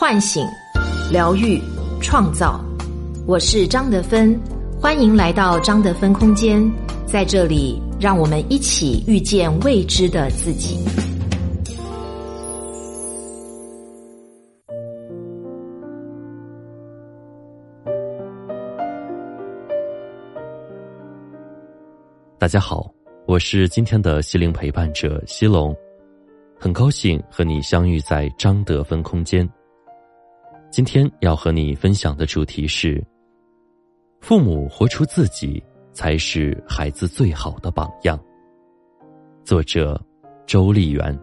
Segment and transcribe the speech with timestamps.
[0.00, 0.46] 唤醒、
[1.10, 1.60] 疗愈、
[2.00, 2.64] 创造。
[3.26, 4.40] 我是张德芬，
[4.80, 6.62] 欢迎来到张德芬空间，
[7.04, 10.78] 在这里，让我们一起遇见未知的自己。
[22.38, 22.88] 大家好，
[23.26, 25.76] 我是今天的心灵陪伴者西龙，
[26.56, 29.46] 很高兴和你相遇在张德芬空间。
[30.70, 33.02] 今天要和你分享的主题是：
[34.20, 35.62] 父母活出自己，
[35.94, 38.20] 才是孩子最好的榜样。
[39.44, 39.98] 作者
[40.46, 41.18] 周丽媛。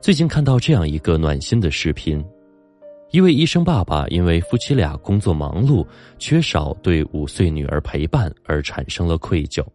[0.00, 2.24] 最近看到这样一个暖心的视频。
[3.10, 5.84] 一位医生爸爸因为夫妻俩工作忙碌，
[6.16, 9.66] 缺少对五岁女儿陪伴而产生了愧疚，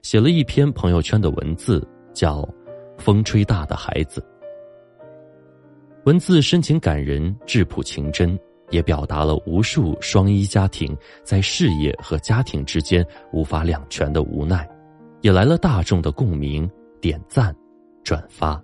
[0.00, 2.40] 写了一篇朋友圈的文字，叫
[2.98, 4.20] 《风吹大的孩子》。
[6.04, 8.38] 文字深情感人、质朴情真，
[8.68, 13.02] 也表达了无数双一家庭在事业和家庭之间
[13.32, 14.68] 无法两全的无奈，
[15.22, 17.56] 引来了大众的共鸣、点赞、
[18.02, 18.62] 转发。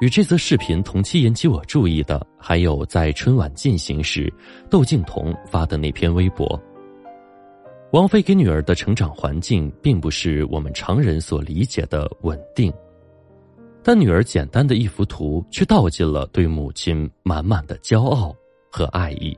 [0.00, 4.32] 与这则视频同期引起我注意的，还有在春晚进行时，
[4.70, 6.58] 窦靖童发的那篇微博。
[7.92, 12.72] 王菲给女儿的成长环境，并不是我们常人所理解的稳定，
[13.84, 18.34] 但女儿简单的一幅图，却道尽了对母亲满满的骄傲
[18.70, 19.36] 和爱意。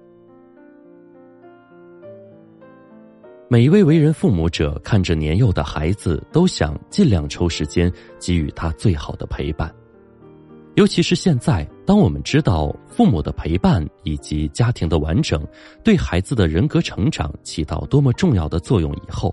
[3.48, 9.72] 每一位为人父母者，看着年幼的孩子，都想尽量抽时间给予他最好的陪伴。
[10.74, 15.46] 尤其是现在，当我们知道父母的陪伴以及家庭的完整
[15.84, 19.32] 对孩子的人格成长起到多么重要的作用以后，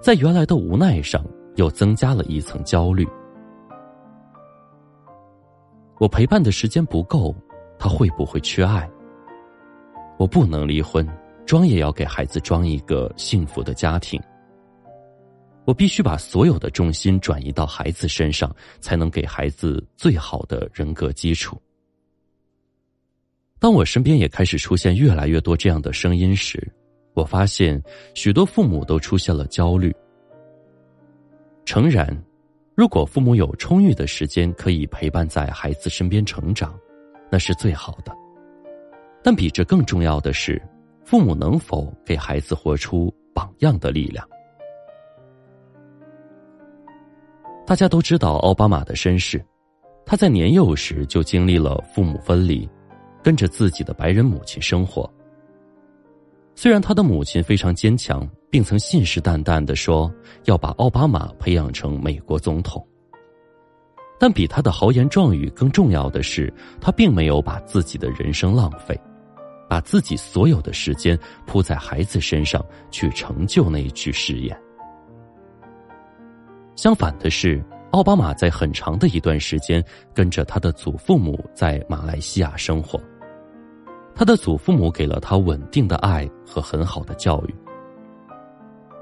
[0.00, 1.24] 在原来的无奈上
[1.56, 3.04] 又增加了一层焦虑。
[5.98, 7.34] 我陪伴的时间不够，
[7.78, 8.88] 他会不会缺爱？
[10.16, 11.06] 我不能离婚，
[11.44, 14.20] 装也要给孩子装一个幸福的家庭。
[15.64, 21.60] 我必须把所有的重心转移到孩子身上，才能给孩子最好的人格基础。
[23.58, 26.72] 当我身边也开始出现越来越多这样的声音时，
[27.12, 27.82] 我发现
[28.14, 29.94] 许多父母都出现了焦虑。
[31.64, 32.16] 诚然，
[32.78, 36.78] 如果父母有充裕的时间可以陪伴在孩子身边成长，
[37.28, 38.16] 那是最好的。
[39.20, 40.62] 但比这更重要的是，
[41.04, 44.24] 父母能否给孩子活出榜样的力量。
[47.66, 49.44] 大家都知道奥巴马的身世，
[50.06, 52.70] 他在年幼时就经历了父母分离，
[53.24, 55.12] 跟着自己的白人母亲生活。
[56.54, 60.12] 虽然他的母亲非常坚强，并曾信誓旦旦的说
[60.44, 62.86] 要把奥巴马培养成美国总统，
[64.18, 68.98] 但比他的豪言壮语更重要的是，他并没有把自己的人生浪费，
[69.68, 74.58] 把自己所有的时间扑在孩子身上去成就那一句誓言。
[76.74, 83.00] 相反的是，奥巴马在很长的一段时间跟着他的祖父母在马来西亚生活。
[84.14, 87.54] 他的祖父母给了他稳定的爱和很好的教育。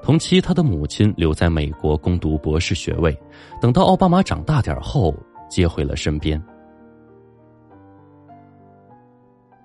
[0.06, 3.12] 同期，他的母亲留在美国攻读博士学位，
[3.60, 5.12] 等到奥巴马长大点后
[5.50, 6.40] 接回了身边。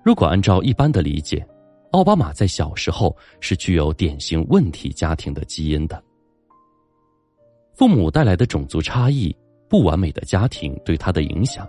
[0.02, 1.46] 如果按照一般的理解，
[1.92, 6.02] 奥巴马在小时候是具有典型问题家庭的基因的。
[7.72, 9.32] 父母带来的种族差异、
[9.68, 11.64] 不完美的家庭对他的影响，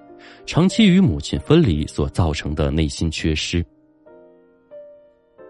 [0.47, 3.63] 长期与母亲分离所造成的内心缺失。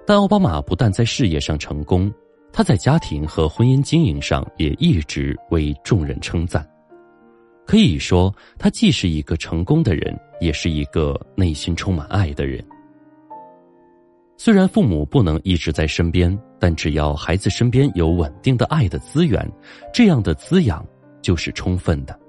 [0.06, 2.14] 但奥巴马不但在事业上成功，
[2.56, 6.64] 他在家庭和婚姻经营上也一直为众人称赞。
[7.66, 12.64] 可以说，他既是一个成功的人，也是一个内心充满爱的人。
[14.38, 19.50] 虽然父母不能一直在身边，但只要孩子身边有稳定的爱的资源，
[19.92, 20.86] 这样的滋养
[21.24, 22.20] 就是充分的。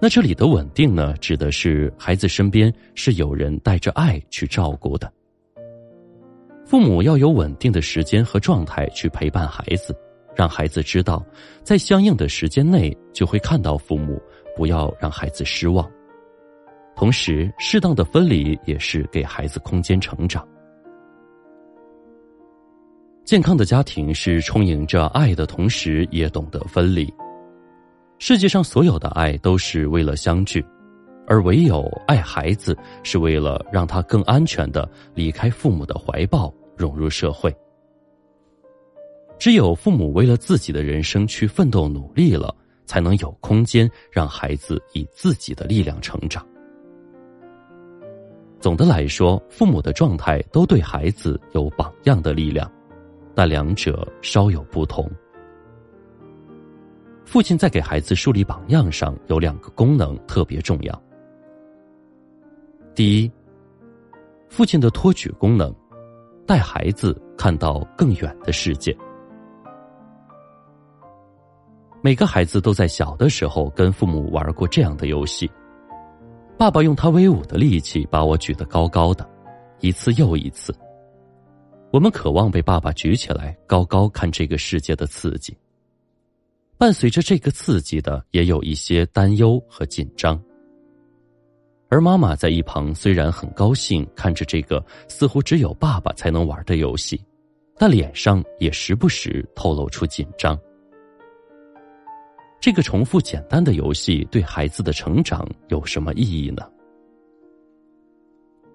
[0.00, 5.12] 那这里的稳定呢，指的是孩子身边是有人带着爱去照顾的。
[6.68, 9.96] 父母要有稳定的时间和状态去陪伴孩子，
[10.36, 11.24] 让孩子知道，
[11.62, 14.20] 在相应的时间内就会看到父母，
[14.54, 15.90] 不要让孩子失望。
[16.94, 20.46] 同时，适当的分离也是给孩子空间成长。
[23.24, 27.10] 健康的家庭是充盈着爱的同时，也懂得分离。
[28.18, 30.62] 世界上所有的爱都是为了相聚，
[31.28, 37.54] 而唯有爱孩子是为了让他更安全的离开父母的怀抱，融入社会。
[39.38, 42.52] 只有父母为了自己的人生去奋斗努力了，
[42.86, 46.44] 才能有空间让孩子以自己的力量成长。
[48.58, 52.68] 总的来说，父母的状态都对孩子有榜样的力量，
[53.34, 55.08] 但两者稍有不同。
[57.24, 61.02] 父亲在给孩子树立榜样上有两个功能特别重要。
[62.98, 63.30] 第一，
[64.48, 65.72] 父亲的托举功能，
[66.44, 68.92] 带孩子看到更远的世界。
[72.02, 75.48] 每个孩子都在小的时候跟父母玩过这样的游戏。
[76.58, 79.24] 爸爸用他威武的力气把我举得高高的，
[79.78, 80.74] 一次又一次。
[81.92, 85.56] 我们渴望被爸爸举起来，高高看这个世界的刺激。
[86.76, 90.36] 伴随着这个刺激的，也有一些担忧和紧张。
[91.90, 97.18] 而妈妈在一旁虽然很高兴看着这个似乎只有爸爸才能玩的游戏，
[97.78, 100.58] 但脸上也时不时透露出紧张。
[102.60, 106.62] 这个重复简单的游戏对孩子的成长有什么意义呢？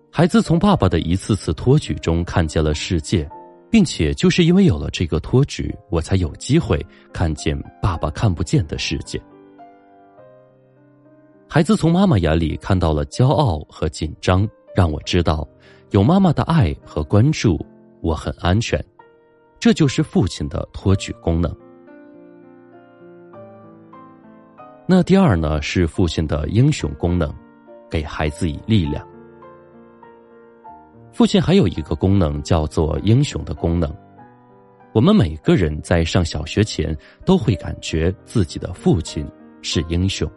[0.10, 3.30] 孩子从爸爸的一次次托举中看见了世界，
[3.69, 9.21] 并且就是因为有了这个托举，我才有机会看见爸爸看不见的世界。
[11.54, 15.48] 孩子从妈妈眼里看到了骄傲和紧张，让我知道
[15.92, 17.64] 有妈妈的爱和关注，
[18.02, 18.84] 我很安全。
[19.60, 21.56] 这就是父亲的托举功能。
[24.88, 27.32] 那第二呢，是父亲的英雄功能，
[27.88, 29.08] 给孩子以力量。
[31.12, 33.96] 父亲还有一个功能叫做英雄的功能。
[34.92, 39.24] 我们每个人在上小学前都会感觉自己的父亲
[39.62, 40.28] 是英雄。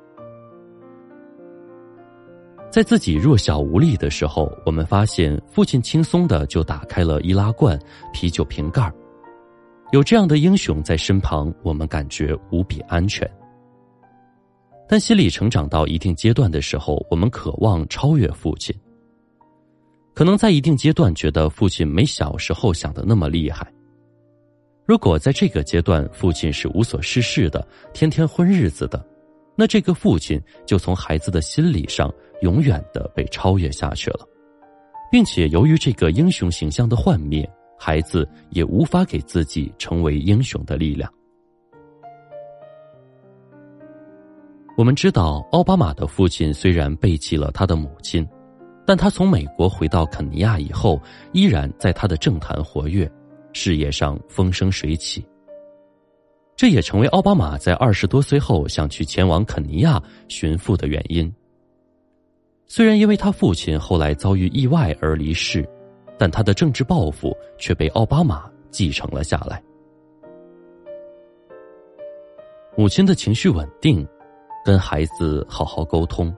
[2.77, 7.81] 在自己弱小无力的时候，我们发现父亲轻松的就打开了易拉罐、
[8.13, 8.93] 啤酒瓶盖
[9.93, 13.27] 有这样的英雄在身旁，我们感觉无比安全。
[14.87, 18.77] 但心理成长到一定阶段的时候，我们渴望超越父亲。
[20.13, 23.67] 可能在一定阶段觉得父亲没小时候想的那么厉害。
[24.85, 29.03] 如果在这个阶段父亲是无所事事的，天天混日子的，
[29.57, 32.13] 那这个父亲就从孩子的心理上
[32.43, 34.21] 永远的被超越下去了，
[35.11, 37.49] 并且由于这个英雄形象的幻灭，
[37.79, 41.11] 孩子也无法给自己成为英雄的力量。
[44.77, 48.29] 我们知道，奥巴马的父亲虽然背弃了他的母亲，
[48.87, 51.01] 但他从美国回到肯尼亚以后，
[51.33, 53.11] 依然在他的政坛活跃，
[53.55, 55.27] 事业上风生水起。
[56.57, 61.33] 这也成为奥巴马在二十多岁后想去前往肯尼亚寻父的原因。
[62.67, 65.69] 虽然因为他父亲后来遭遇意外而离世，
[66.19, 69.63] 但他的政治抱负却被奥巴马继承了下来。
[72.77, 74.07] 母亲的情绪稳定。
[74.65, 76.37] 跟孩子好好沟通。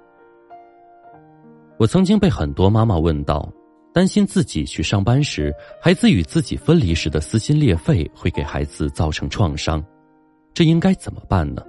[1.78, 3.50] 我曾经被很多妈妈问到，
[3.90, 5.50] 担心自己去上班时，
[5.80, 9.82] 孩子与自己分离时的撕心裂肺会给孩子造成创伤，
[10.58, 11.62] 这应该怎么办呢？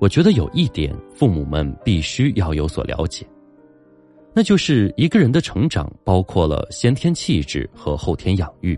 [0.00, 3.24] 我觉得有一点，父母们必须要有所了解，
[4.34, 8.76] 那就是一个人的成长包括了先天气质和后天养育，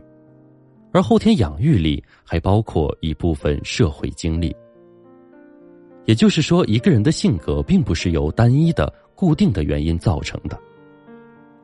[0.93, 4.55] 而后天养育里还包括一部分社会经历。
[6.05, 10.61] 也就是说，一个人的性格并不是由单一的、固定的原因造成的。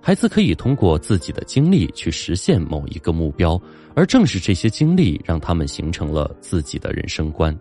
[0.07, 3.61] 孩子可以通过自己的经历去实现某一个目标，
[3.97, 7.53] 而正是这些经历让他们形成了自己的人生观。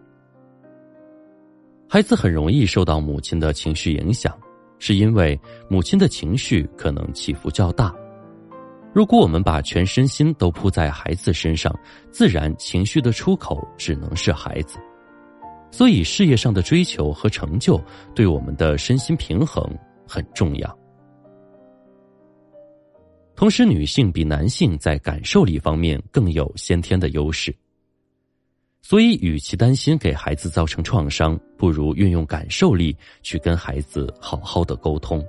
[1.89, 4.31] 孩子很容易受到母亲的情绪影响，
[4.77, 5.35] 是因为
[5.67, 7.91] 母亲的情绪可能起伏较大。
[8.93, 11.75] 如果我们把全身心都扑在孩子身上，
[12.11, 14.77] 自然情绪的出口只能是孩子。
[15.71, 17.83] 所以，事业上的追求和成就
[18.13, 19.67] 对我们的身心平衡
[20.07, 20.84] 很重要。
[23.35, 27.53] 同时，女性比男性在感受力方面更有先天的优势。
[28.81, 35.25] 所以，与其担心给孩子造成创伤，不如运用感受力去跟孩子好好的沟通。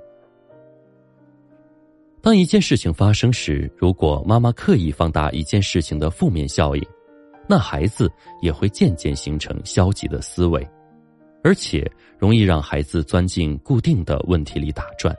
[2.21, 6.83] 当一件事情发生时，如果妈妈刻意放大一件事情的负面效应。
[7.49, 8.11] 那孩子
[8.41, 10.67] 也会渐渐形成消极的思维，
[11.45, 15.15] 而且容易让孩子钻进固定的问题里打转。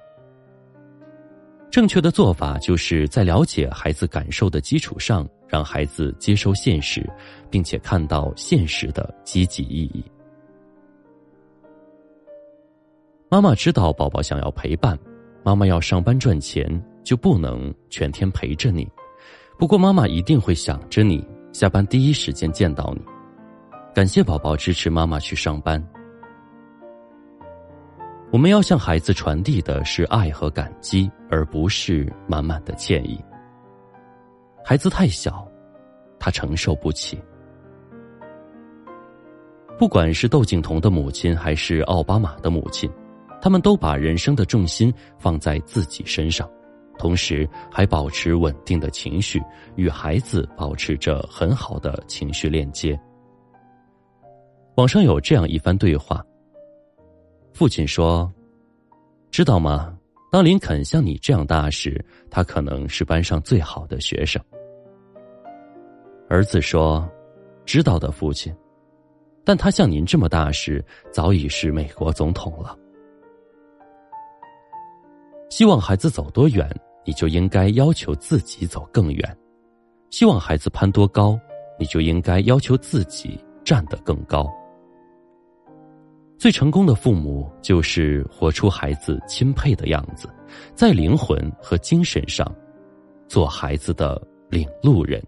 [1.79, 7.09] 正确的做法就是在了解孩子感受的基础上，让孩子接受现实，
[7.49, 10.05] 并且看到现实的积极意义。
[13.29, 14.99] 妈妈知道宝宝想要陪伴，
[15.45, 16.69] 妈妈要上班赚钱，
[17.05, 18.85] 就不能全天陪着你。
[19.57, 21.25] 不过妈妈一定会想着你。
[21.53, 23.03] 下班第一时间见到你，
[23.95, 25.81] 感谢宝宝支持妈妈去上班。
[28.31, 33.19] 我们要向孩子传递的是爱和感激，而不是满满的歉意。
[34.63, 35.51] 孩子太小，
[36.19, 37.19] 他承受不起。
[39.79, 42.91] 不管是窦靖童的母亲，还是奥巴马的母亲，
[43.41, 46.47] 他们都把人生的重心放在自己身上，
[46.99, 49.43] 同时还保持稳定的情绪，
[49.77, 53.01] 与孩子保持着很好的情绪链接。
[54.75, 56.23] 网上有这样一番对话。
[57.59, 58.33] 父亲说
[59.33, 59.93] ：“知道吗？
[60.31, 62.01] 当林肯像你这样大时，
[62.31, 64.41] 他可能是班上最好的学生。”
[66.31, 67.11] 儿子说
[67.67, 68.55] ：“知道的，父亲。
[69.45, 72.79] 但他像您这么大时，早已是美国总统了。
[75.51, 76.71] 希望孩子走多远，
[77.05, 79.29] 你就应该要求自己走更远；
[80.11, 81.37] 希望孩子攀多高，
[81.77, 84.49] 你就应该要求自己站得更高。”
[86.39, 90.29] 最成功的父母就是活出孩子钦佩的样子，
[90.73, 92.47] 在灵魂和精神上，
[93.27, 95.21] 做孩子的领路人。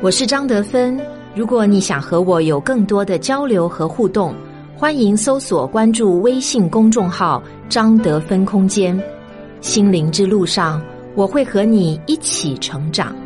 [0.00, 0.96] 我是张德芬，
[1.34, 4.32] 如果你想和我有更多的交流和互动，
[4.76, 8.96] 欢迎搜索关注微信公众号“张德芬空间”。
[9.60, 10.80] 心灵之路上。
[11.16, 13.23] 我会和你一起成长。